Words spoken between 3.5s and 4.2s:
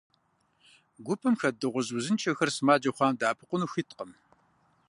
хуиткъым.